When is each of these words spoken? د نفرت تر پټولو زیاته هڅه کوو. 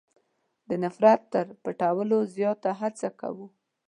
د 0.67 0.69
نفرت 0.83 1.21
تر 1.33 1.45
پټولو 1.63 2.17
زیاته 2.35 2.71
هڅه 2.79 3.07
کوو. 3.19 3.47